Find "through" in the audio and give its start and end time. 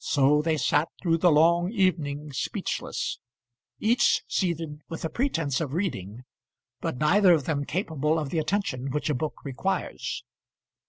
1.00-1.18